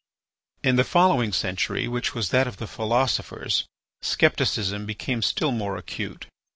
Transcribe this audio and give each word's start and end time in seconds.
In 0.63 0.77
the 0.77 0.83
following 0.83 1.31
century, 1.31 1.87
which 1.87 2.15
was 2.15 2.29
that 2.31 2.47
of 2.47 2.57
the 2.57 2.65
philosophers, 2.65 3.67
scepticism 4.01 4.87
became 4.87 5.21
still 5.21 5.51
more 5.51 5.77
acute. 5.77 6.25